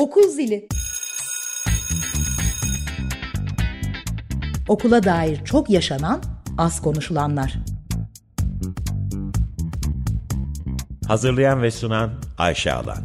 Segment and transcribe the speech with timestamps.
[0.00, 0.68] Okul zili.
[4.68, 6.22] Okula dair çok yaşanan,
[6.58, 7.58] az konuşulanlar.
[11.06, 12.98] Hazırlayan ve sunan Ayşe Alan.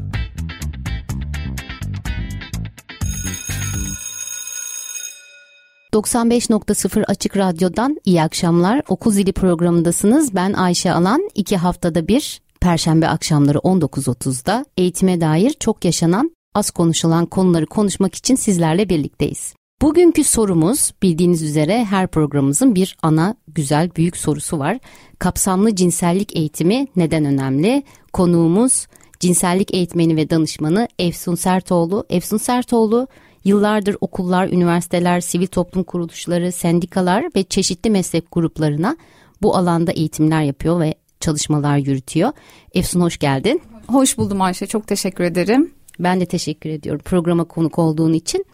[5.93, 8.81] ...95.0 Açık Radyo'dan iyi akşamlar.
[8.87, 10.35] Okul Zili programındasınız.
[10.35, 11.29] Ben Ayşe Alan.
[11.35, 18.35] İki haftada bir Perşembe akşamları 19.30'da eğitime dair çok yaşanan, az konuşulan konuları konuşmak için
[18.35, 19.53] sizlerle birlikteyiz.
[19.81, 24.79] Bugünkü sorumuz bildiğiniz üzere her programımızın bir ana güzel büyük sorusu var.
[25.19, 27.83] Kapsamlı cinsellik eğitimi neden önemli?
[28.13, 28.87] Konuğumuz
[29.19, 32.05] cinsellik eğitmeni ve danışmanı Efsun Sertoğlu.
[32.09, 33.07] Efsun Sertoğlu
[33.43, 38.97] yıllardır okullar, üniversiteler, sivil toplum kuruluşları, sendikalar ve çeşitli meslek gruplarına
[39.41, 42.31] bu alanda eğitimler yapıyor ve çalışmalar yürütüyor.
[42.73, 43.61] Efsun hoş geldin.
[43.87, 44.67] Hoş buldum Ayşe.
[44.67, 45.74] Çok teşekkür ederim.
[45.99, 48.45] Ben de teşekkür ediyorum programa konuk olduğun için.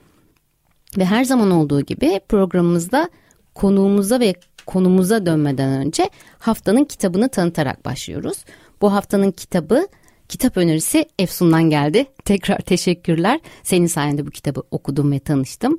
[0.97, 3.09] Ve her zaman olduğu gibi programımızda
[3.55, 4.33] konuğumuza ve
[4.65, 8.45] konumuza dönmeden önce haftanın kitabını tanıtarak başlıyoruz.
[8.81, 9.87] Bu haftanın kitabı
[10.29, 12.05] kitap önerisi Efsun'dan geldi.
[12.25, 13.39] Tekrar teşekkürler.
[13.63, 15.77] Senin sayende bu kitabı okudum ve tanıştım.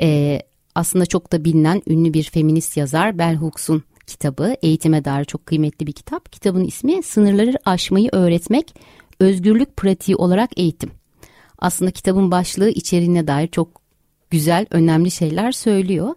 [0.00, 0.40] Ee,
[0.74, 4.54] aslında çok da bilinen ünlü bir feminist yazar Bell Hooks'un kitabı.
[4.62, 6.32] Eğitime dair çok kıymetli bir kitap.
[6.32, 8.74] Kitabın ismi Sınırları Aşmayı Öğretmek,
[9.20, 10.99] Özgürlük Pratiği olarak Eğitim.
[11.60, 13.80] Aslında kitabın başlığı içeriğine dair çok
[14.30, 16.14] güzel, önemli şeyler söylüyor.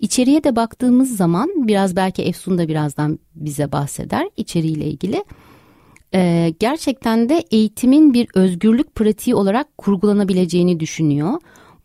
[0.00, 5.24] İçeriye de baktığımız zaman biraz belki Efsun da birazdan bize bahseder içeriğiyle ilgili.
[6.14, 11.32] Ee, gerçekten de eğitimin bir özgürlük pratiği olarak kurgulanabileceğini düşünüyor.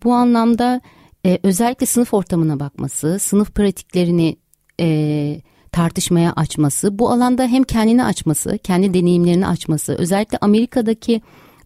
[0.04, 0.82] Bu anlamda
[1.26, 4.38] e, özellikle sınıf ortamına bakması, sınıf pratiklerini
[4.80, 5.42] e,
[5.72, 11.22] tartışmaya açması, bu alanda hem kendini açması, kendi deneyimlerini açması, özellikle Amerika'daki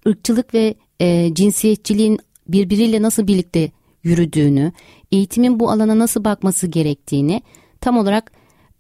[0.08, 3.71] ırkçılık ve e, cinsiyetçiliğin birbiriyle nasıl birlikte
[4.03, 4.71] yürüdüğünü,
[5.11, 7.41] eğitimin bu alana nasıl bakması gerektiğini
[7.81, 8.31] tam olarak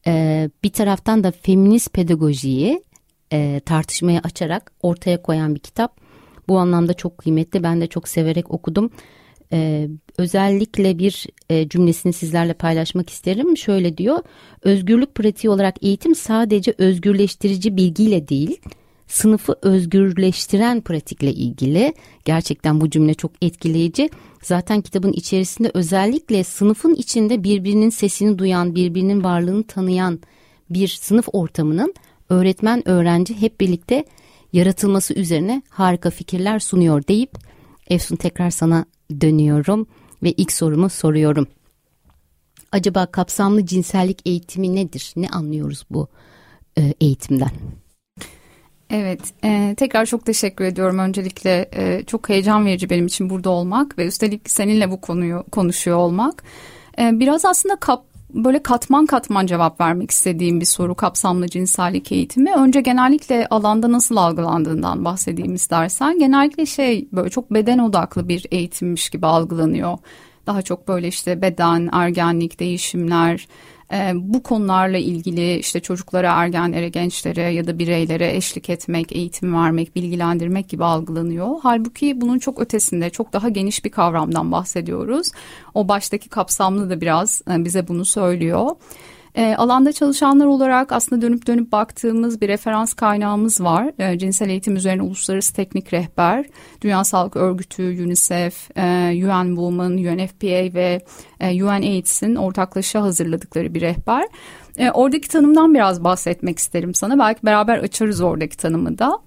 [0.07, 2.83] e, bir taraftan da feminist pedagojiyi
[3.33, 6.01] e, tartışmaya açarak ortaya koyan bir kitap.
[6.47, 7.63] Bu anlamda çok kıymetli.
[7.63, 8.89] Ben de çok severek okudum.
[9.53, 13.57] Ee, özellikle bir e, cümlesini sizlerle paylaşmak isterim.
[13.57, 14.19] Şöyle diyor,
[14.61, 18.61] özgürlük pratiği olarak eğitim sadece özgürleştirici bilgiyle değil,
[19.11, 21.93] sınıfı özgürleştiren pratikle ilgili.
[22.25, 24.09] Gerçekten bu cümle çok etkileyici.
[24.43, 30.19] Zaten kitabın içerisinde özellikle sınıfın içinde birbirinin sesini duyan, birbirinin varlığını tanıyan
[30.69, 31.93] bir sınıf ortamının
[32.29, 34.05] öğretmen öğrenci hep birlikte
[34.53, 37.31] yaratılması üzerine harika fikirler sunuyor deyip
[37.87, 38.85] Efsun tekrar sana
[39.21, 39.87] dönüyorum
[40.23, 41.47] ve ilk sorumu soruyorum.
[42.71, 45.13] Acaba kapsamlı cinsellik eğitimi nedir?
[45.15, 46.07] Ne anlıyoruz bu
[46.77, 47.51] e, eğitimden?
[48.93, 50.99] Evet, e, tekrar çok teşekkür ediyorum.
[50.99, 55.97] Öncelikle e, çok heyecan verici benim için burada olmak ve üstelik seninle bu konuyu konuşuyor
[55.97, 56.43] olmak.
[56.99, 58.03] E, biraz aslında kap,
[58.33, 62.53] böyle katman katman cevap vermek istediğim bir soru kapsamlı cinsellik eğitimi.
[62.55, 66.19] Önce genellikle alanda nasıl algılandığından bahsedeyim istersen.
[66.19, 69.97] Genellikle şey böyle çok beden odaklı bir eğitimmiş gibi algılanıyor.
[70.47, 73.47] Daha çok böyle işte beden, ergenlik, değişimler,
[73.93, 79.95] e, bu konularla ilgili işte çocuklara, ergenlere, gençlere ya da bireylere eşlik etmek, eğitim vermek,
[79.95, 81.47] bilgilendirmek gibi algılanıyor.
[81.63, 85.31] Halbuki bunun çok ötesinde çok daha geniş bir kavramdan bahsediyoruz.
[85.73, 88.69] O baştaki kapsamlı da biraz e, bize bunu söylüyor.
[89.35, 93.91] E, alanda çalışanlar olarak aslında dönüp dönüp baktığımız bir referans kaynağımız var.
[93.99, 96.45] E, cinsel eğitim üzerine uluslararası teknik rehber,
[96.81, 98.81] Dünya Sağlık Örgütü, UNICEF, e,
[99.25, 101.01] UN Women, UNFPA ve
[101.39, 104.27] e, UNAIDS'in ortaklaşa hazırladıkları bir rehber.
[104.77, 107.19] E, oradaki tanımdan biraz bahsetmek isterim sana.
[107.19, 109.19] Belki beraber açarız oradaki tanımı da.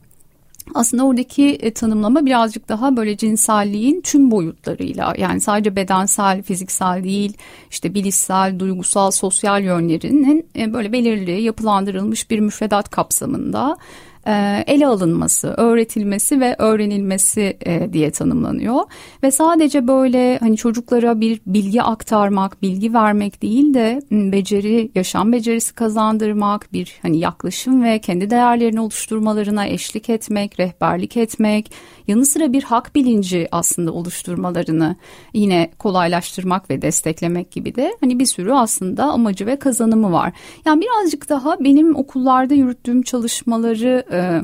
[0.74, 7.36] Aslında oradaki e, tanımlama birazcık daha böyle cinselliğin tüm boyutlarıyla yani sadece bedensel, fiziksel değil
[7.70, 13.76] işte bilişsel, duygusal, sosyal yönlerinin e, böyle belirli yapılandırılmış bir müfredat kapsamında
[14.26, 18.80] e, ele alınması, öğretilmesi ve öğrenilmesi e, diye tanımlanıyor.
[19.22, 25.74] Ve sadece böyle hani çocuklara bir bilgi aktarmak, bilgi vermek değil de beceri, yaşam becerisi
[25.74, 31.72] kazandırmak, bir hani yaklaşım ve kendi değerlerini oluşturmalarına eşlik etmek, rehberlik etmek,
[32.08, 34.96] yanı sıra bir hak bilinci aslında oluşturmalarını
[35.34, 40.32] yine kolaylaştırmak ve desteklemek gibi de hani bir sürü aslında amacı ve kazanımı var.
[40.64, 44.40] Yani birazcık daha benim okullarda yürüttüğüm çalışmaları e,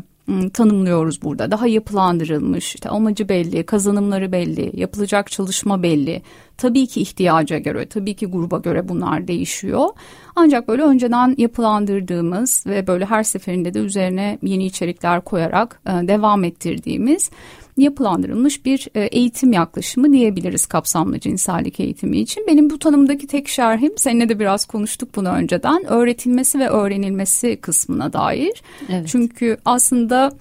[0.54, 1.50] tanımlıyoruz burada.
[1.50, 6.22] Daha yapılandırılmış, işte amacı belli, kazanımları belli, yapılacak çalışma belli,
[6.60, 9.88] Tabii ki ihtiyaca göre, tabii ki gruba göre bunlar değişiyor.
[10.36, 16.44] Ancak böyle önceden yapılandırdığımız ve böyle her seferinde de üzerine yeni içerikler koyarak e, devam
[16.44, 17.30] ettirdiğimiz
[17.76, 22.44] yapılandırılmış bir e, eğitim yaklaşımı diyebiliriz kapsamlı cinsellik eğitimi için.
[22.46, 28.12] Benim bu tanımdaki tek şerhim seninle de biraz konuştuk bunu önceden öğretilmesi ve öğrenilmesi kısmına
[28.12, 28.62] dair.
[28.88, 29.08] Evet.
[29.08, 30.32] Çünkü aslında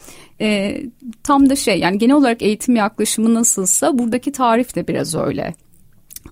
[0.41, 0.81] e,
[1.23, 5.53] tam da şey yani genel olarak eğitim yaklaşımı nasılsa buradaki tarif de biraz öyle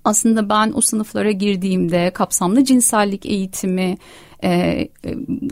[0.03, 3.97] aslında ben o sınıflara girdiğimde kapsamlı cinsellik eğitimi
[4.43, 4.87] e,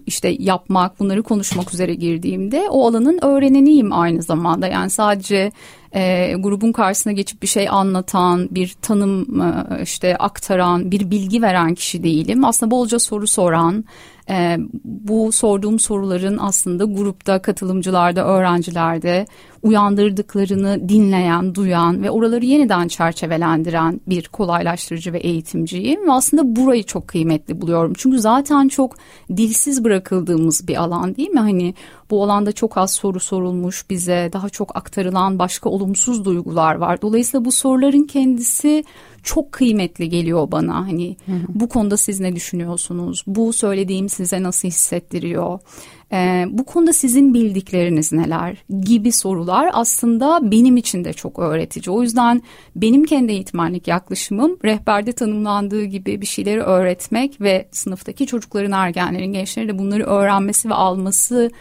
[0.06, 5.52] işte yapmak bunları konuşmak üzere girdiğimde o alanın öğreneniyim aynı zamanda yani sadece
[5.96, 11.76] e, grubun karşısına geçip bir şey anlatan bir tanım e, işte aktaran bir bilgi veren
[11.76, 13.86] kişi değilim aslında bolca soru soran
[14.30, 19.26] e, bu sorduğum soruların aslında grupta katılımcılarda öğrencilerde
[19.64, 26.08] uyandırdıklarını dinleyen, duyan ve oraları yeniden çerçevelendiren bir kolaylaştırıcı ve eğitimciyim.
[26.08, 27.94] Ve aslında burayı çok kıymetli buluyorum.
[27.98, 28.96] Çünkü zaten çok
[29.38, 31.40] dilsiz bırakıldığımız bir alan değil mi?
[31.40, 31.74] Hani
[32.10, 37.02] bu alanda çok az soru sorulmuş bize, daha çok aktarılan başka olumsuz duygular var.
[37.02, 38.84] Dolayısıyla bu soruların kendisi
[39.26, 40.88] çok kıymetli geliyor bana.
[40.88, 41.46] Hani hı hı.
[41.50, 43.24] bu konuda siz ne düşünüyorsunuz?
[43.28, 45.60] Bu söylediğim size nasıl hissettiriyor?
[46.12, 51.96] Ee, bu konuda sizin bildikleriniz neler gibi sorular aslında benim için de çok öğretici.
[51.96, 52.42] O yüzden
[52.76, 59.68] benim kendi eğitmenlik yaklaşımım rehberde tanımlandığı gibi bir şeyleri öğretmek ve sınıftaki çocukların, ergenlerin, gençlerin
[59.68, 61.52] de bunları öğrenmesi ve alması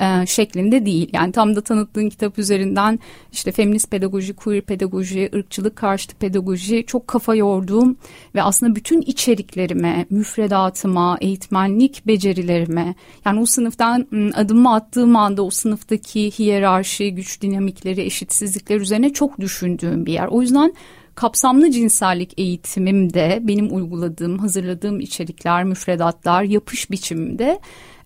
[0.00, 1.10] e, şeklinde değil.
[1.12, 2.98] Yani tam da tanıttığın kitap üzerinden
[3.32, 7.96] işte feminist pedagoji, queer pedagoji, ırkçılık karşıtı pedagoji çok kafa yorduğum
[8.34, 12.94] ve aslında bütün içeriklerime, müfredatıma, eğitmenlik becerilerime
[13.24, 20.06] yani o sınıftan adımımı attığım anda o sınıftaki hiyerarşi, güç dinamikleri, eşitsizlikler üzerine çok düşündüğüm
[20.06, 20.26] bir yer.
[20.26, 20.74] O yüzden
[21.14, 27.60] kapsamlı cinsellik eğitimimde benim uyguladığım, hazırladığım içerikler, müfredatlar, yapış biçimimde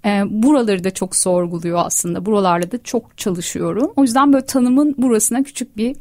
[0.05, 2.27] e, buraları da çok sorguluyor aslında.
[2.27, 3.93] Buralarla da çok çalışıyorum.
[3.97, 5.97] O yüzden böyle tanımın burasına küçük bir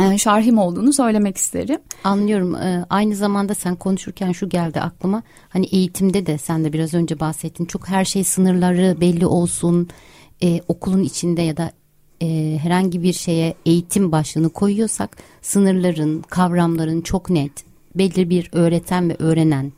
[0.00, 1.80] e, şarhim olduğunu söylemek isterim.
[2.04, 2.54] Anlıyorum.
[2.54, 5.22] E, aynı zamanda sen konuşurken şu geldi aklıma.
[5.48, 7.64] Hani eğitimde de sen de biraz önce bahsettin.
[7.64, 9.88] Çok her şey sınırları belli olsun.
[10.42, 11.70] E, okulun içinde ya da
[12.22, 17.64] e, herhangi bir şeye eğitim başlığını koyuyorsak sınırların, kavramların çok net,
[17.94, 19.72] belli bir öğreten ve öğrenen,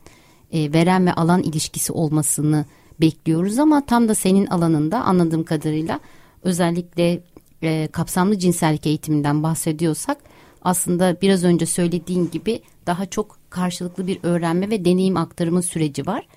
[0.51, 2.65] e, veren ve alan ilişkisi olmasını
[3.01, 5.99] bekliyoruz ama tam da senin alanında anladığım kadarıyla
[6.43, 7.21] özellikle
[7.63, 10.17] e, kapsamlı cinsellik eğitiminden bahsediyorsak
[10.61, 16.27] aslında biraz önce söylediğin gibi daha çok karşılıklı bir öğrenme ve deneyim aktarımı süreci var.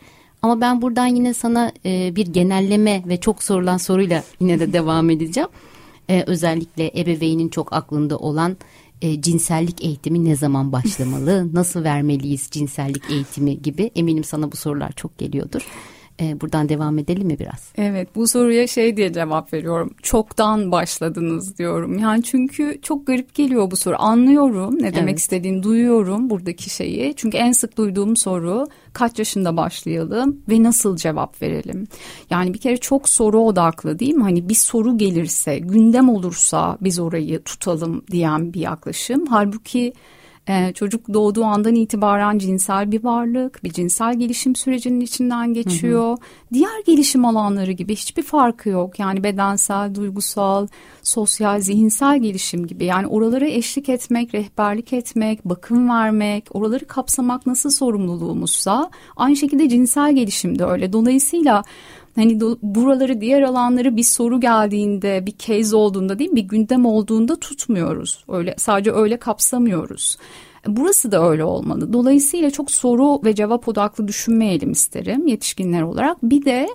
[0.43, 5.11] Ama ben buradan yine sana e, bir genelleme ve çok sorulan soruyla yine de devam
[5.11, 5.49] edeceğim.
[6.09, 8.57] E, özellikle ebeveynin çok aklında olan
[9.03, 14.93] e, cinsellik eğitimi ne zaman başlamalı, nasıl vermeliyiz cinsellik eğitimi gibi eminim sana bu sorular
[14.93, 15.67] çok geliyordur.
[16.21, 17.73] E, buradan devam edelim mi biraz?
[17.77, 19.91] Evet bu soruya şey diye cevap veriyorum.
[20.03, 21.99] Çoktan başladınız diyorum.
[21.99, 23.97] Yani çünkü çok garip geliyor bu soru.
[23.99, 25.19] Anlıyorum ne demek evet.
[25.19, 27.15] istediğini duyuyorum buradaki şeyi.
[27.17, 31.87] Çünkü en sık duyduğum soru kaç yaşında başlayalım ve nasıl cevap verelim?
[32.31, 34.23] Yani bir kere çok soru odaklı değil mi?
[34.23, 39.27] Hani bir soru gelirse gündem olursa biz orayı tutalım diyen bir yaklaşım.
[39.27, 39.93] Halbuki
[40.49, 46.09] ee, çocuk doğduğu andan itibaren cinsel bir varlık, bir cinsel gelişim sürecinin içinden geçiyor.
[46.09, 46.17] Hı hı.
[46.53, 48.99] Diğer gelişim alanları gibi hiçbir farkı yok.
[48.99, 50.67] Yani bedensel, duygusal,
[51.03, 52.85] sosyal, zihinsel gelişim gibi.
[52.85, 60.15] Yani oralara eşlik etmek, rehberlik etmek, bakım vermek, oraları kapsamak nasıl sorumluluğumuzsa aynı şekilde cinsel
[60.15, 60.93] gelişim de öyle.
[60.93, 61.63] Dolayısıyla
[62.17, 67.37] hani buraları diğer alanları bir soru geldiğinde bir case olduğunda değil mi bir gündem olduğunda
[67.37, 68.25] tutmuyoruz.
[68.29, 70.17] Öyle sadece öyle kapsamıyoruz.
[70.67, 71.93] Burası da öyle olmalı.
[71.93, 76.23] Dolayısıyla çok soru ve cevap odaklı düşünmeyelim isterim yetişkinler olarak.
[76.23, 76.69] Bir de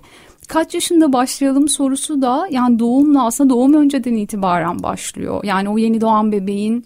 [0.48, 5.44] kaç yaşında başlayalım sorusu da yani doğumla aslında doğum önceden itibaren başlıyor.
[5.44, 6.86] Yani o yeni doğan bebeğin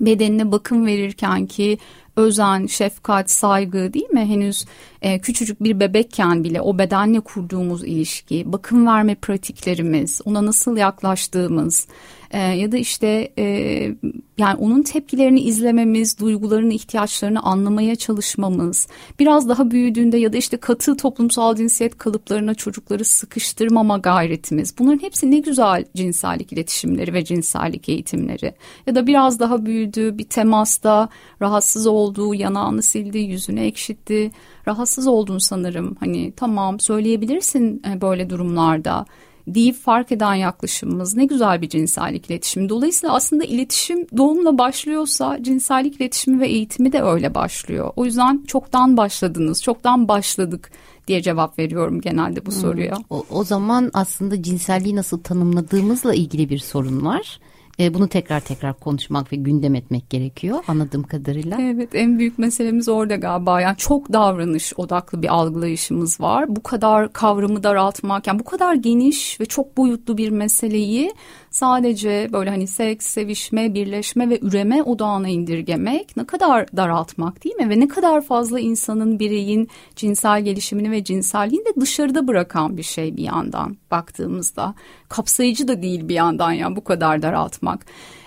[0.00, 1.78] bedenine bakım verirken ki
[2.16, 4.20] özen, şefkat, saygı değil mi?
[4.20, 4.64] Henüz
[5.02, 11.86] e, küçücük bir bebekken bile o bedenle kurduğumuz ilişki, bakım verme pratiklerimiz, ona nasıl yaklaştığımız
[12.34, 13.44] e, ya da işte e,
[14.38, 18.88] yani onun tepkilerini izlememiz, duygularını, ihtiyaçlarını anlamaya çalışmamız,
[19.18, 24.78] biraz daha büyüdüğünde ya da işte katı toplumsal cinsiyet kalıplarına çocukları sıkıştırmama gayretimiz.
[24.78, 28.54] Bunların hepsi ne güzel cinsellik iletişimleri ve cinsellik eğitimleri.
[28.86, 31.08] Ya da biraz daha büyüdü, bir temasta
[31.42, 34.30] rahatsız olduğu, yanağını sildi, yüzünü ekşitti
[34.68, 35.96] rahatsız oldun sanırım.
[36.00, 39.06] Hani tamam söyleyebilirsin e, böyle durumlarda.
[39.46, 42.68] Deyip fark eden yaklaşımımız ne güzel bir cinsellik iletişimi.
[42.68, 47.92] Dolayısıyla aslında iletişim doğumla başlıyorsa cinsellik iletişimi ve eğitimi de öyle başlıyor.
[47.96, 50.70] O yüzden çoktan başladınız, çoktan başladık
[51.08, 52.60] diye cevap veriyorum genelde bu hmm.
[52.60, 52.96] soruya.
[53.10, 57.38] O, o zaman aslında cinselliği nasıl tanımladığımızla ilgili bir sorun var.
[57.80, 61.58] E, bunu tekrar tekrar konuşmak ve gündem etmek gerekiyor anladığım kadarıyla.
[61.60, 63.60] Evet en büyük meselemiz orada galiba.
[63.60, 66.56] Yani çok davranış odaklı bir algılayışımız var.
[66.56, 71.14] Bu kadar kavramı daraltmak yani bu kadar geniş ve çok boyutlu bir meseleyi
[71.54, 77.70] sadece böyle hani seks, sevişme, birleşme ve üreme odağına indirgemek ne kadar daraltmak değil mi?
[77.70, 83.16] Ve ne kadar fazla insanın, bireyin cinsel gelişimini ve cinselliğini de dışarıda bırakan bir şey
[83.16, 84.74] bir yandan baktığımızda.
[85.08, 87.86] Kapsayıcı da değil bir yandan ya bu kadar daraltmak.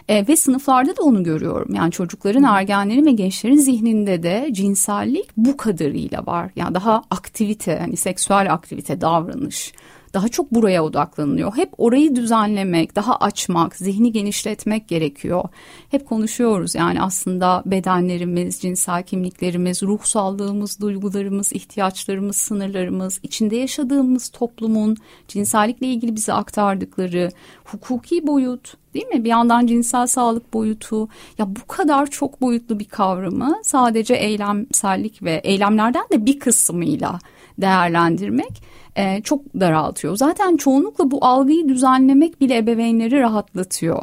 [0.09, 1.75] E, ve sınıflarda da onu görüyorum.
[1.75, 6.51] Yani çocukların, ergenlerin ve gençlerin zihninde de cinsellik bu kadarıyla var.
[6.55, 9.73] Yani daha aktivite, hani seksüel aktivite, davranış
[10.17, 11.57] daha çok buraya odaklanılıyor.
[11.57, 15.43] Hep orayı düzenlemek, daha açmak, zihni genişletmek gerekiyor.
[15.91, 24.97] Hep konuşuyoruz yani aslında bedenlerimiz, cinsel kimliklerimiz, ruh sağlığımız, duygularımız, ihtiyaçlarımız, sınırlarımız, içinde yaşadığımız toplumun
[25.27, 27.29] cinsellikle ilgili bize aktardıkları
[27.65, 29.23] hukuki boyut, değil mi?
[29.23, 35.41] Bir yandan cinsel sağlık boyutu ya bu kadar çok boyutlu bir kavramı sadece eylemsellik ve
[35.43, 37.19] eylemlerden de bir kısmıyla
[37.61, 38.63] değerlendirmek
[38.97, 40.17] e, çok daraltıyor.
[40.17, 44.01] Zaten çoğunlukla bu algıyı düzenlemek bile ebeveynleri rahatlatıyor.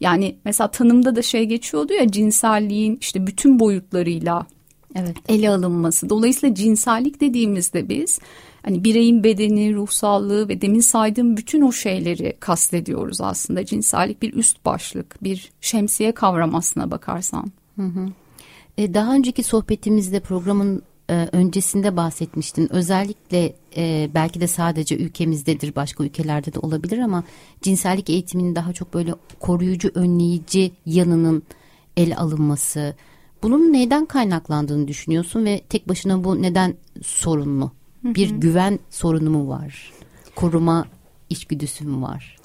[0.00, 4.46] Yani mesela tanımda da şey geçiyordu ya cinselliğin işte bütün boyutlarıyla
[4.94, 5.16] evet.
[5.28, 6.08] ele alınması.
[6.08, 8.18] Dolayısıyla cinsellik dediğimizde biz
[8.62, 13.64] hani bireyin bedeni, ruhsallığı ve demin saydığım bütün o şeyleri kastediyoruz aslında.
[13.64, 17.52] Cinsellik bir üst başlık, bir şemsiye kavram aslına bakarsan.
[17.76, 18.08] Hı hı.
[18.78, 22.72] E, daha önceki sohbetimizde programın e, öncesinde bahsetmiştin.
[22.72, 27.24] Özellikle e, belki de sadece ülkemizdedir, başka ülkelerde de olabilir ama
[27.62, 31.42] cinsellik eğitiminin daha çok böyle koruyucu, önleyici yanının
[31.96, 32.94] el alınması.
[33.42, 37.72] Bunun neyden kaynaklandığını düşünüyorsun ve tek başına bu neden sorunlu?
[38.04, 39.92] Bir güven sorunu mu var?
[40.36, 40.86] Koruma
[41.30, 42.36] içgüdüsü mü var?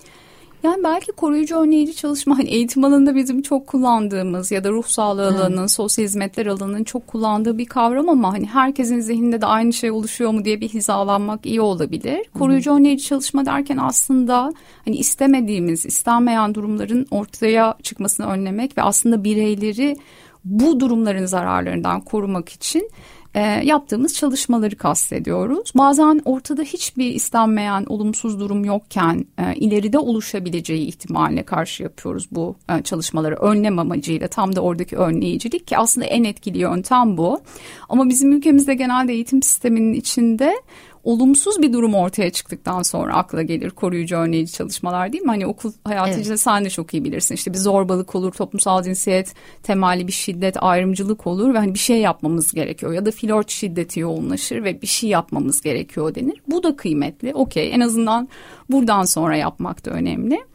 [0.63, 5.27] Yani belki koruyucu önleyici çalışma hani eğitim alanında bizim çok kullandığımız ya da ruh sağlığı
[5.27, 9.91] alanının, sosyal hizmetler alanının çok kullandığı bir kavram ama hani herkesin zihninde de aynı şey
[9.91, 12.25] oluşuyor mu diye bir hizalanmak iyi olabilir.
[12.39, 14.53] Koruyucu önleyici çalışma derken aslında
[14.85, 19.97] hani istemediğimiz, istenmeyen durumların ortaya çıkmasını önlemek ve aslında bireyleri
[20.45, 22.89] bu durumların zararlarından korumak için
[23.35, 25.71] e, yaptığımız çalışmaları kastediyoruz.
[25.75, 32.83] Bazen ortada hiçbir istenmeyen olumsuz durum yokken e, ileride oluşabileceği ihtimaline karşı yapıyoruz bu e,
[32.83, 37.41] çalışmaları önlem amacıyla tam da oradaki önleyicilik ki aslında en etkili yöntem bu.
[37.89, 40.61] Ama bizim ülkemizde genelde eğitim sisteminin içinde
[41.09, 45.29] olumsuz bir durum ortaya çıktıktan sonra akla gelir koruyucu önleyici çalışmalar değil mi?
[45.29, 46.19] Hani okul hayatı evet.
[46.19, 47.35] içinde sen de çok iyi bilirsin.
[47.35, 51.97] İşte bir zorbalık olur, toplumsal cinsiyet temelli bir şiddet, ayrımcılık olur ve hani bir şey
[51.97, 52.93] yapmamız gerekiyor.
[52.93, 56.41] Ya da flört şiddeti yoğunlaşır ve bir şey yapmamız gerekiyor denir.
[56.47, 57.33] Bu da kıymetli.
[57.33, 58.29] Okey en azından
[58.69, 60.48] buradan sonra yapmak da önemli.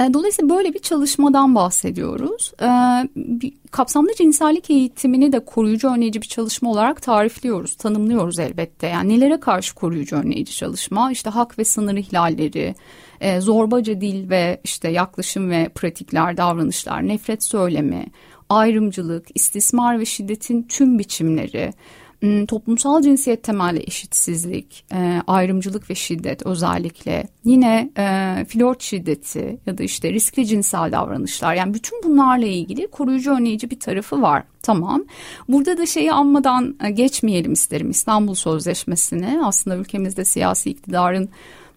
[0.00, 2.52] E, dolayısıyla böyle bir çalışmadan bahsediyoruz.
[2.62, 2.68] E,
[3.70, 8.86] kapsamlı cinsellik eğitimini de koruyucu önleyici bir çalışma olarak tarifliyoruz, tanımlıyoruz elbette.
[8.86, 11.12] Yani nelere karşı koruyucu önleyici çalışma?
[11.12, 12.74] İşte hak ve sınır ihlalleri,
[13.20, 18.06] e, zorbaca dil ve işte yaklaşım ve pratikler, davranışlar, nefret söylemi,
[18.48, 21.72] ayrımcılık, istismar ve şiddetin tüm biçimleri,
[22.48, 29.82] toplumsal cinsiyet temelli eşitsizlik, e, ayrımcılık ve şiddet özellikle yine e, flört şiddeti ya da
[29.82, 34.42] işte riskli cinsel davranışlar yani bütün bunlarla ilgili koruyucu önleyici bir tarafı var.
[34.62, 35.04] Tamam.
[35.48, 39.40] Burada da şeyi anmadan e, geçmeyelim isterim İstanbul Sözleşmesi'ni.
[39.44, 41.28] Aslında ülkemizde siyasi iktidarın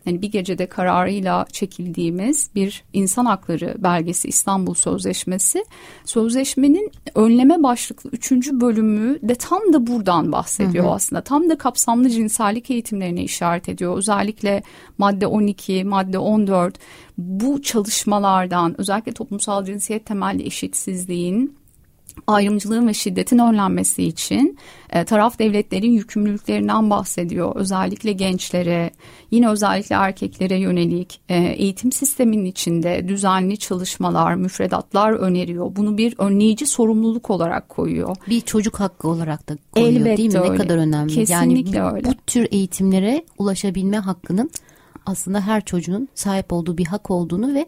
[0.08, 5.66] yani bir gecede kararıyla çekildiğimiz bir insan hakları belgesi İstanbul Sözleşmesi.
[6.06, 10.94] Sözleşmenin önleme başlıklı üçüncü bölümü de tam da buradan bahsediyor hı hı.
[10.94, 11.22] aslında.
[11.22, 13.98] Tam da kapsamlı cinsellik eğitimlerine işaret ediyor.
[13.98, 14.64] Özellikle
[14.98, 16.80] madde 12, madde 14
[17.18, 21.58] bu çalışmalardan özellikle toplumsal cinsiyet temelli eşitsizliğin
[22.27, 24.57] ayrımcılığın ve şiddetin önlenmesi için
[24.89, 27.55] e, taraf devletlerin yükümlülüklerinden bahsediyor.
[27.55, 28.91] Özellikle gençlere,
[29.31, 35.75] yine özellikle erkeklere yönelik e, eğitim sisteminin içinde düzenli çalışmalar, müfredatlar öneriyor.
[35.75, 38.15] Bunu bir önleyici sorumluluk olarak koyuyor.
[38.29, 40.39] Bir çocuk hakkı olarak da koyuyor Elbette değil mi?
[40.39, 40.53] Öyle.
[40.53, 41.13] Ne kadar önemli.
[41.13, 42.07] Kesinlikle yani bu, öyle.
[42.07, 44.50] Bu tür eğitimlere ulaşabilme hakkının
[45.05, 47.65] aslında her çocuğun sahip olduğu bir hak olduğunu ve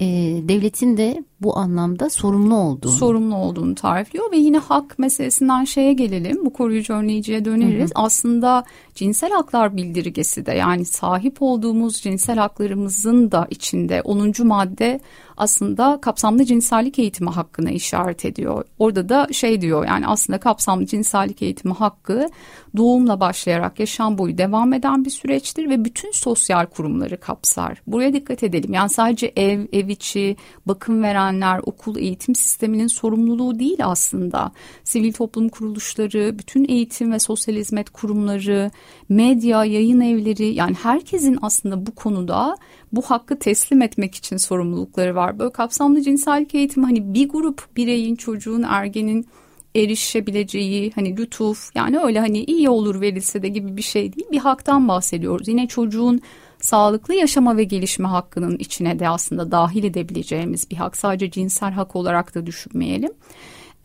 [0.00, 0.06] e,
[0.48, 2.92] devletin de bu anlamda sorumlu olduğunu.
[2.92, 6.44] Sorumlu olduğunu tarifliyor ve yine hak meselesinden şeye gelelim.
[6.44, 7.90] Bu koruyucu önleyiciye döneriz.
[7.90, 8.04] Hı hı.
[8.04, 8.64] Aslında
[8.94, 14.32] cinsel haklar bildirgesi de yani sahip olduğumuz cinsel haklarımızın da içinde 10.
[14.46, 15.00] madde
[15.40, 18.64] aslında kapsamlı cinsellik eğitimi hakkına işaret ediyor.
[18.78, 22.28] Orada da şey diyor yani aslında kapsamlı cinsellik eğitimi hakkı
[22.76, 27.82] doğumla başlayarak yaşam boyu devam eden bir süreçtir ve bütün sosyal kurumları kapsar.
[27.86, 28.72] Buraya dikkat edelim.
[28.72, 34.52] Yani sadece ev, ev içi, bakım verenler, okul eğitim sisteminin sorumluluğu değil aslında.
[34.90, 38.70] Sivil toplum kuruluşları, bütün eğitim ve sosyal hizmet kurumları,
[39.08, 42.56] medya, yayın evleri yani herkesin aslında bu konuda
[42.92, 45.38] bu hakkı teslim etmek için sorumlulukları var.
[45.38, 49.26] Böyle kapsamlı cinsellik eğitimi hani bir grup bireyin, çocuğun, ergenin
[49.74, 54.38] erişebileceği hani lütuf yani öyle hani iyi olur verilse de gibi bir şey değil bir
[54.38, 55.48] haktan bahsediyoruz.
[55.48, 56.20] Yine çocuğun
[56.60, 61.96] sağlıklı yaşama ve gelişme hakkının içine de aslında dahil edebileceğimiz bir hak sadece cinsel hak
[61.96, 63.12] olarak da düşünmeyelim.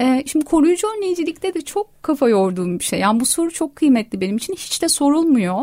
[0.02, 3.00] Ee, şimdi koruyucu önleyicilikte de çok kafa yorduğum bir şey.
[3.00, 5.62] Yani bu soru çok kıymetli benim için hiç de sorulmuyor.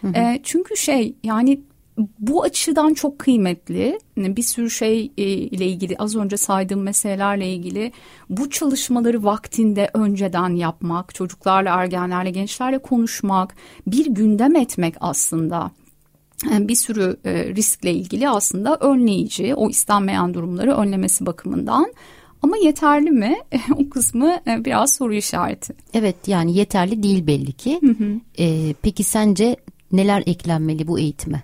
[0.00, 0.12] Hı hı.
[0.16, 1.60] E, çünkü şey yani
[2.18, 3.98] bu açıdan çok kıymetli.
[4.16, 7.92] Bir sürü şey e, ile ilgili az önce saydığım meselelerle ilgili
[8.30, 15.70] bu çalışmaları vaktinde önceden yapmak, çocuklarla, ergenlerle, gençlerle konuşmak, bir gündem etmek aslında
[16.44, 21.92] bir sürü e, riskle ilgili aslında önleyici, o istenmeyen durumları önlemesi bakımından.
[22.44, 23.36] Ama yeterli mi?
[23.76, 25.74] o kısmı e, biraz soru işareti.
[25.94, 27.80] Evet yani yeterli değil belli ki.
[27.80, 28.20] Hı hı.
[28.38, 29.56] Ee, peki sence
[29.92, 31.42] neler eklenmeli bu eğitime?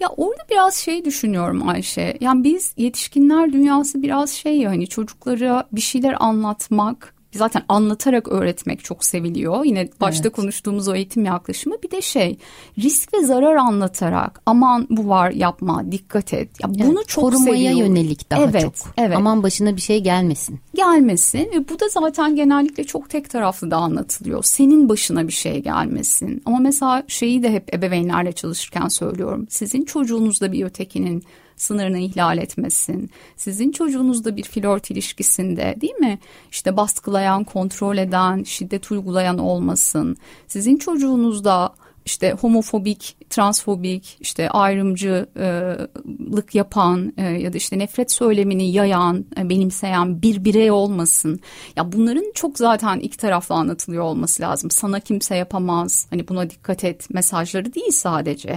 [0.00, 2.16] Ya orada biraz şey düşünüyorum Ayşe.
[2.20, 8.84] Yani biz yetişkinler dünyası biraz şey ya hani çocuklara bir şeyler anlatmak zaten anlatarak öğretmek
[8.84, 9.64] çok seviliyor.
[9.64, 10.36] Yine başta evet.
[10.36, 12.38] konuştuğumuz o eğitim yaklaşımı bir de şey
[12.78, 16.48] risk ve zarar anlatarak aman bu var yapma dikkat et.
[16.62, 17.78] Ya bunu evet, çok korumaya seviyorum.
[17.78, 18.74] yönelik daha evet, çok.
[18.96, 19.16] Evet.
[19.16, 20.60] Aman başına bir şey gelmesin.
[20.74, 24.42] Gelmesin ve bu da zaten genellikle çok tek taraflı da anlatılıyor.
[24.42, 26.42] Senin başına bir şey gelmesin.
[26.46, 29.46] Ama mesela şeyi de hep ebeveynlerle çalışırken söylüyorum.
[29.50, 31.24] Sizin çocuğunuzda bir ötekinin
[31.62, 33.10] sınırını ihlal etmesin.
[33.36, 36.18] Sizin çocuğunuzda bir flört ilişkisinde değil mi?
[36.50, 40.16] İşte baskılayan, kontrol eden, şiddet uygulayan olmasın.
[40.46, 49.24] Sizin çocuğunuzda işte homofobik, transfobik, işte ayrımcılık yapan e, ya da işte nefret söylemini yayan,
[49.38, 51.40] e, benimseyen bir birey olmasın.
[51.76, 54.70] Ya bunların çok zaten iki taraflı anlatılıyor olması lazım.
[54.70, 56.06] Sana kimse yapamaz.
[56.10, 58.56] Hani buna dikkat et mesajları değil sadece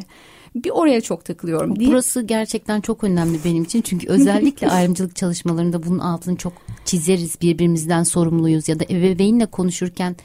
[0.55, 1.79] bir oraya çok takılıyorum.
[1.79, 1.89] Değil.
[1.91, 6.53] Burası gerçekten çok önemli benim için çünkü özellikle ayrımcılık çalışmalarında bunun altını çok
[6.85, 10.15] çizeriz birbirimizden sorumluyuz ya da ebeveynle konuşurken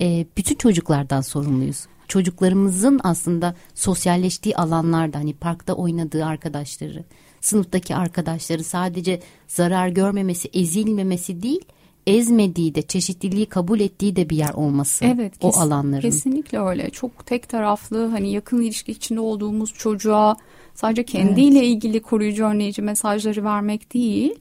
[0.00, 1.86] e, bütün çocuklardan sorumluyuz.
[2.08, 7.04] Çocuklarımızın aslında sosyalleştiği alanlarda hani parkta oynadığı arkadaşları,
[7.40, 11.64] sınıftaki arkadaşları sadece zarar görmemesi, ezilmemesi değil
[12.06, 16.00] ezmediği de çeşitliliği kabul ettiği de bir yer olması evet, o kes, alanların.
[16.00, 16.90] Kesinlikle öyle.
[16.90, 20.36] Çok tek taraflı hani yakın ilişki içinde olduğumuz çocuğa
[20.74, 21.68] sadece kendiyle evet.
[21.68, 24.34] ilgili koruyucu önleyici mesajları vermek değil.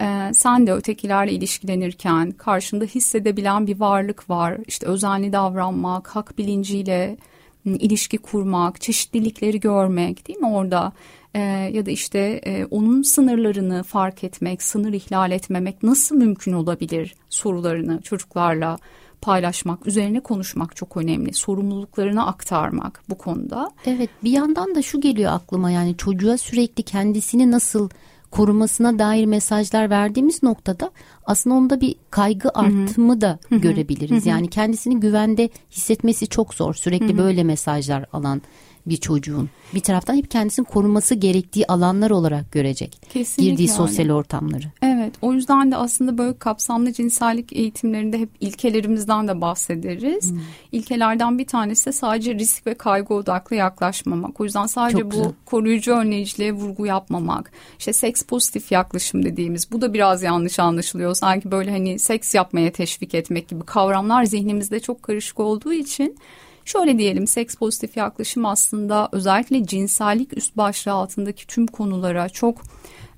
[0.00, 4.58] Ee, sen de ötekilerle ilişkilenirken karşında hissedebilen bir varlık var.
[4.66, 7.16] İşte özenli davranmak, hak bilinciyle
[7.64, 10.92] ilişki kurmak, çeşitlilikleri görmek değil mi orada?
[11.34, 11.40] E,
[11.72, 18.02] ya da işte e, onun sınırlarını fark etmek, sınır ihlal etmemek nasıl mümkün olabilir sorularını
[18.02, 18.78] çocuklarla
[19.20, 21.34] paylaşmak, üzerine konuşmak çok önemli.
[21.34, 23.70] Sorumluluklarını aktarmak bu konuda.
[23.86, 27.88] Evet, bir yandan da şu geliyor aklıma yani çocuğa sürekli kendisini nasıl
[28.30, 30.90] korumasına dair mesajlar verdiğimiz noktada
[31.26, 34.26] aslında onda bir kaygı artımı da görebiliriz.
[34.26, 36.74] Yani kendisini güvende hissetmesi çok zor.
[36.74, 38.42] Sürekli böyle mesajlar alan
[38.86, 43.00] bir çocuğun bir taraftan hep kendisini koruması gerektiği alanlar olarak görecek.
[43.12, 43.72] Kesinlikle girdiği öyle.
[43.72, 44.66] sosyal ortamları.
[44.82, 50.30] Evet o yüzden de aslında böyle kapsamlı cinsellik eğitimlerinde hep ilkelerimizden de bahsederiz.
[50.30, 50.40] Hmm.
[50.72, 54.40] İlkelerden bir tanesi de sadece risk ve kaygı odaklı yaklaşmamak.
[54.40, 57.52] O yüzden sadece bu koruyucu önleyiciliğe vurgu yapmamak.
[57.78, 61.14] İşte seks pozitif yaklaşım dediğimiz bu da biraz yanlış anlaşılıyor.
[61.14, 66.16] Sanki böyle hani seks yapmaya teşvik etmek gibi kavramlar zihnimizde çok karışık olduğu için
[66.64, 72.62] Şöyle diyelim seks pozitif yaklaşım aslında özellikle cinsellik üst başlığı altındaki tüm konulara çok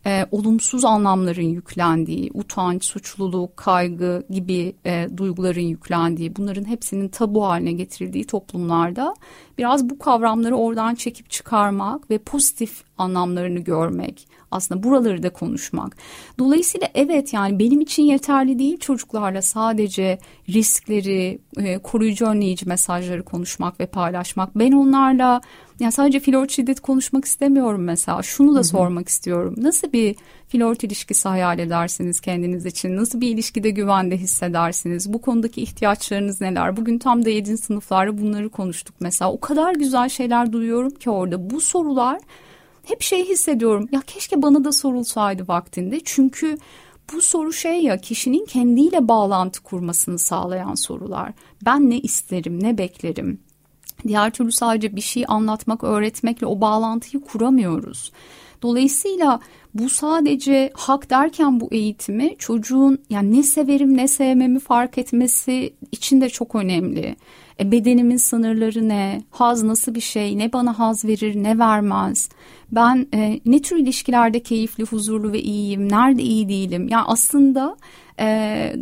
[0.06, 7.72] e, olumsuz anlamların yüklendiği, utanç, suçluluk, kaygı gibi e, duyguların yüklendiği, bunların hepsinin tabu haline
[7.72, 9.14] getirildiği toplumlarda
[9.58, 15.96] biraz bu kavramları oradan çekip çıkarmak ve pozitif anlamlarını görmek, aslında buraları da konuşmak.
[16.38, 23.80] Dolayısıyla evet yani benim için yeterli değil çocuklarla sadece riskleri, e, koruyucu önleyici mesajları konuşmak
[23.80, 24.58] ve paylaşmak.
[24.58, 25.40] Ben onlarla
[25.80, 28.22] yani sadece flört şiddet konuşmak istemiyorum mesela.
[28.22, 28.64] Şunu da Hı-hı.
[28.64, 29.54] sormak istiyorum.
[29.56, 30.16] Nasıl bir
[30.48, 32.96] flört ilişkisi hayal edersiniz kendiniz için?
[32.96, 35.12] Nasıl bir ilişkide güvende hissedersiniz?
[35.12, 36.76] Bu konudaki ihtiyaçlarınız neler?
[36.76, 37.58] Bugün tam da 7.
[37.58, 39.32] sınıflarda bunları konuştuk mesela.
[39.32, 41.50] O kadar güzel şeyler duyuyorum ki orada.
[41.50, 42.20] Bu sorular
[42.84, 43.88] hep şey hissediyorum.
[43.92, 46.00] Ya keşke bana da sorulsaydı vaktinde.
[46.04, 46.58] Çünkü
[47.12, 51.32] bu soru şey ya kişinin kendiyle bağlantı kurmasını sağlayan sorular.
[51.64, 53.40] Ben ne isterim, ne beklerim?
[54.08, 58.12] Diğer türlü sadece bir şey anlatmak, öğretmekle o bağlantıyı kuramıyoruz.
[58.62, 59.40] Dolayısıyla
[59.74, 66.20] bu sadece hak derken bu eğitimi çocuğun yani ne severim ne sevmemi fark etmesi için
[66.20, 67.16] de çok önemli.
[67.60, 69.22] E, bedenimin sınırları ne?
[69.30, 70.38] Haz nasıl bir şey?
[70.38, 72.28] Ne bana haz verir, ne vermez?
[72.72, 75.88] Ben e, ne tür ilişkilerde keyifli, huzurlu ve iyiyim?
[75.88, 76.88] Nerede iyi değilim?
[76.88, 77.76] Yani aslında
[78.20, 78.26] e,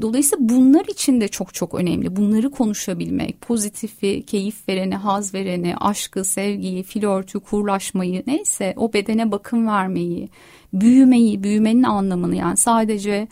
[0.03, 2.17] dolayısıyla bunlar için de çok çok önemli.
[2.17, 9.67] Bunları konuşabilmek, pozitifi, keyif vereni, haz vereni, aşkı, sevgiyi, flörtü, kurlaşmayı neyse o bedene bakım
[9.67, 10.29] vermeyi,
[10.73, 13.29] büyümeyi, büyümenin anlamını yani sadece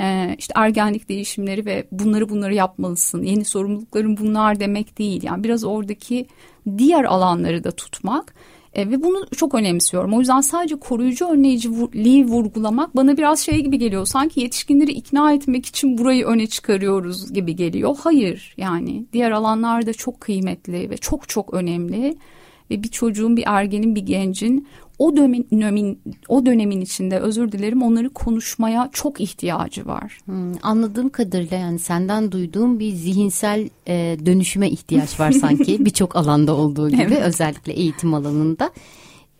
[0.00, 3.22] e, işte ergenlik değişimleri ve bunları bunları yapmalısın.
[3.22, 5.22] Yeni sorumlulukların bunlar demek değil.
[5.22, 6.26] Yani biraz oradaki
[6.78, 8.34] diğer alanları da tutmak
[8.74, 10.14] e, ve bunu çok önemsiyorum.
[10.14, 14.06] O yüzden sadece koruyucu önleyiciliği vurgulamak bana biraz şey gibi geliyor.
[14.06, 17.96] Sanki yetişkinleri ikna etmek için burayı öne çıkarıyoruz gibi geliyor.
[18.00, 22.16] Hayır yani diğer alanlar da çok kıymetli ve çok çok önemli.
[22.70, 28.10] Ve bir çocuğun, bir ergenin, bir gencin o dönemin o dönemin içinde özür dilerim onları
[28.10, 30.20] konuşmaya çok ihtiyacı var.
[30.24, 36.56] Hmm, anladığım kadarıyla yani senden duyduğum bir zihinsel e, dönüşüme ihtiyaç var sanki birçok alanda
[36.56, 37.22] olduğu gibi evet.
[37.22, 38.70] özellikle eğitim alanında.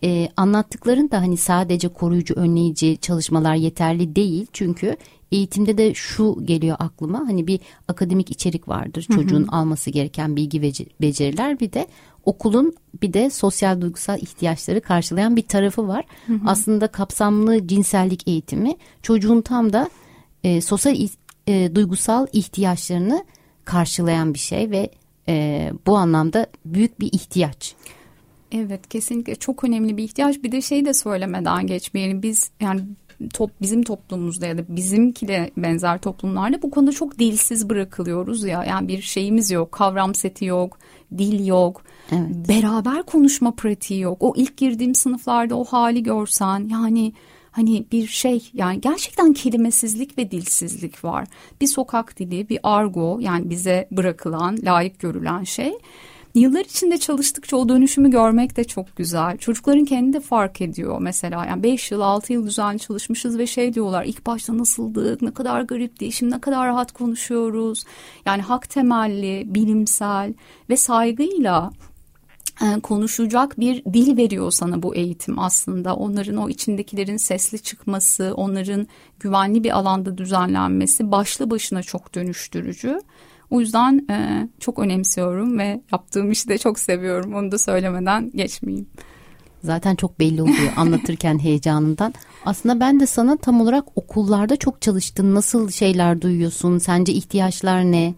[0.03, 4.97] E, anlattıkların da hani sadece koruyucu önleyici çalışmalar yeterli değil çünkü
[5.31, 9.55] eğitimde de şu geliyor aklıma hani bir akademik içerik vardır çocuğun hı hı.
[9.55, 11.87] alması gereken bilgi ve beceriler bir de
[12.25, 16.05] okulun bir de sosyal duygusal ihtiyaçları karşılayan bir tarafı var.
[16.27, 16.39] Hı hı.
[16.45, 19.89] Aslında kapsamlı cinsellik eğitimi çocuğun tam da
[20.43, 20.95] e, sosyal
[21.47, 23.25] e, duygusal ihtiyaçlarını
[23.65, 24.89] karşılayan bir şey ve
[25.27, 27.75] e, bu anlamda büyük bir ihtiyaç.
[28.51, 30.43] Evet kesinlikle çok önemli bir ihtiyaç.
[30.43, 32.23] Bir de şey de söylemeden geçmeyelim.
[32.23, 32.81] Biz yani
[33.33, 38.63] top, bizim toplumumuzda ya da bizimkile benzer toplumlarda bu konuda çok dilsiz bırakılıyoruz ya.
[38.63, 40.79] Yani bir şeyimiz yok, kavram seti yok,
[41.17, 41.83] dil yok.
[42.11, 42.49] Evet.
[42.49, 44.17] Beraber konuşma pratiği yok.
[44.19, 47.13] O ilk girdiğim sınıflarda o hali görsen yani
[47.51, 51.27] hani bir şey yani gerçekten kelimesizlik ve dilsizlik var.
[51.61, 55.73] Bir sokak dili, bir argo yani bize bırakılan, layık görülen şey.
[56.35, 59.37] Yıllar içinde çalıştıkça o dönüşümü görmek de çok güzel.
[59.37, 61.45] Çocukların kendi de fark ediyor mesela.
[61.45, 65.61] Yani 5 yıl 6 yıl düzenli çalışmışız ve şey diyorlar ilk başta nasıldık ne kadar
[65.61, 67.83] garipti şimdi ne kadar rahat konuşuyoruz.
[68.25, 70.33] Yani hak temelli bilimsel
[70.69, 71.71] ve saygıyla
[72.61, 75.95] e, konuşacak bir dil veriyor sana bu eğitim aslında.
[75.95, 78.87] Onların o içindekilerin sesli çıkması, onların
[79.19, 83.01] güvenli bir alanda düzenlenmesi başlı başına çok dönüştürücü.
[83.49, 87.35] O yüzden e, çok önemsiyorum ve yaptığım işi de çok seviyorum.
[87.35, 88.87] Onu da söylemeden geçmeyeyim.
[89.63, 92.13] Zaten çok belli oluyor anlatırken heyecanından.
[92.45, 95.35] Aslında ben de sana tam olarak okullarda çok çalıştın.
[95.35, 96.77] Nasıl şeyler duyuyorsun?
[96.77, 98.13] Sence ihtiyaçlar ne?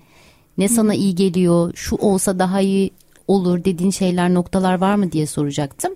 [0.58, 1.72] Ne sana iyi geliyor?
[1.76, 2.92] Şu olsa daha iyi
[3.28, 5.94] olur dediğin şeyler noktalar var mı diye soracaktım.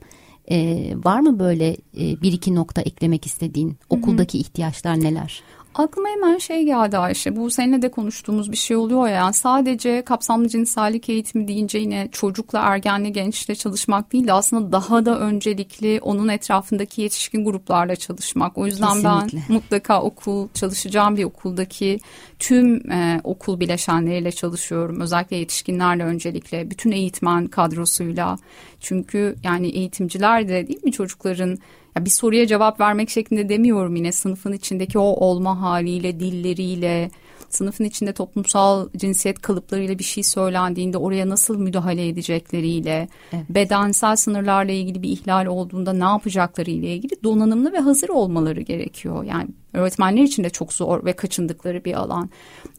[0.52, 5.44] Ee, var mı böyle e, bir iki nokta eklemek istediğin okuldaki ihtiyaçlar neler?
[5.76, 7.36] Aklıma hemen şey geldi Ayşe.
[7.36, 9.14] Bu seninle de konuştuğumuz bir şey oluyor ya.
[9.14, 15.06] Yani sadece kapsamlı cinsellik eğitimi deyince yine çocukla ergenli gençle çalışmak değil de aslında daha
[15.06, 18.58] da öncelikli onun etrafındaki yetişkin gruplarla çalışmak.
[18.58, 19.38] O yüzden Kesinlikle.
[19.50, 22.00] ben mutlaka okul çalışacağım bir okuldaki
[22.40, 25.02] tüm e, okul bileşenleriyle çalışıyorum.
[25.02, 28.38] Özellikle yetişkinlerle öncelikle bütün eğitmen kadrosuyla.
[28.80, 31.58] Çünkü yani eğitimciler de değil mi çocukların
[31.98, 37.12] ya bir soruya cevap vermek şeklinde demiyorum yine sınıfın içindeki o olma haliyle, dilleriyle,
[37.50, 43.44] sınıfın içinde toplumsal cinsiyet kalıplarıyla bir şey söylendiğinde oraya nasıl müdahale edecekleriyle, evet.
[43.50, 49.24] bedensel sınırlarla ilgili bir ihlal olduğunda ne yapacakları ile ilgili donanımlı ve hazır olmaları gerekiyor.
[49.24, 52.30] Yani öğretmenler için de çok zor ve kaçındıkları bir alan.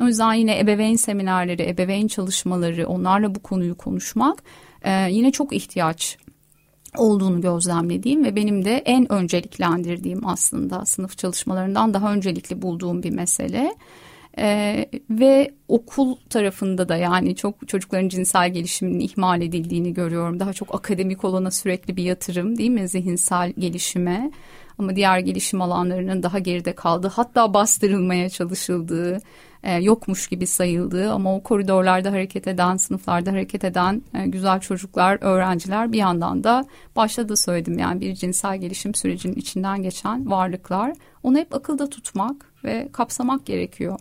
[0.02, 4.42] O yüzden yine ebeveyn seminerleri, ebeveyn çalışmaları, onlarla bu konuyu konuşmak
[4.82, 6.18] e, yine çok ihtiyaç
[6.96, 13.74] olduğunu gözlemlediğim ve benim de en önceliklendirdiğim aslında sınıf çalışmalarından daha öncelikli bulduğum bir mesele.
[14.38, 20.40] Ee, ve okul tarafında da yani çok çocukların cinsel gelişiminin ihmal edildiğini görüyorum.
[20.40, 24.30] Daha çok akademik olana sürekli bir yatırım değil mi zihinsel gelişime.
[24.78, 29.20] Ama diğer gelişim alanlarının daha geride kaldığı hatta bastırılmaya çalışıldığı
[29.62, 35.18] e, yokmuş gibi sayıldığı ama o koridorlarda hareket eden sınıflarda hareket eden e, güzel çocuklar
[35.20, 36.64] öğrenciler bir yandan da
[36.96, 42.54] başta da söyledim yani bir cinsel gelişim sürecinin içinden geçen varlıklar onu hep akılda tutmak
[42.64, 43.98] ve kapsamak gerekiyor.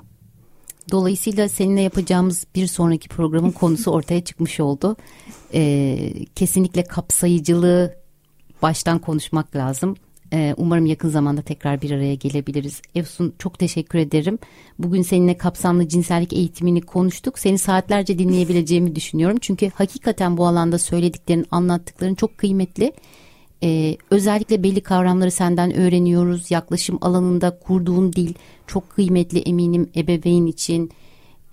[0.91, 4.95] Dolayısıyla seninle yapacağımız bir sonraki programın konusu ortaya çıkmış oldu.
[5.53, 7.95] Ee, kesinlikle kapsayıcılığı
[8.61, 9.95] baştan konuşmak lazım.
[10.33, 12.81] Ee, umarım yakın zamanda tekrar bir araya gelebiliriz.
[12.95, 14.39] Efsun çok teşekkür ederim.
[14.79, 17.39] Bugün seninle kapsamlı cinsellik eğitimini konuştuk.
[17.39, 19.37] Seni saatlerce dinleyebileceğimi düşünüyorum.
[19.41, 22.93] Çünkü hakikaten bu alanda söylediklerin, anlattıkların çok kıymetli.
[23.63, 26.51] Ee, özellikle belli kavramları senden öğreniyoruz.
[26.51, 28.33] Yaklaşım alanında kurduğun dil
[28.67, 30.91] çok kıymetli eminim ebeveyn için,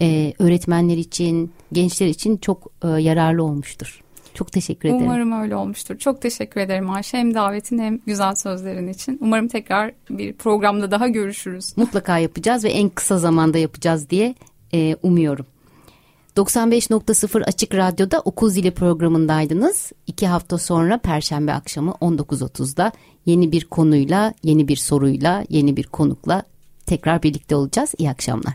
[0.01, 4.02] e, öğretmenler için, gençler için çok e, yararlı olmuştur.
[4.35, 5.03] Çok teşekkür ederim.
[5.03, 5.99] Umarım öyle olmuştur.
[5.99, 7.19] Çok teşekkür ederim Ayşe.
[7.19, 9.19] Hem davetin hem güzel sözlerin için.
[9.23, 11.77] Umarım tekrar bir programda daha görüşürüz.
[11.77, 14.35] Mutlaka yapacağız ve en kısa zamanda yapacağız diye
[14.75, 15.47] e, umuyorum.
[16.37, 19.93] 95.0 Açık Radyo'da Okul Zili programındaydınız.
[20.07, 22.93] İki hafta sonra Perşembe akşamı 19.30'da
[23.27, 26.43] yeni bir konuyla, yeni bir soruyla, yeni bir konukla
[26.87, 27.95] tekrar birlikte olacağız.
[27.99, 28.55] İyi akşamlar.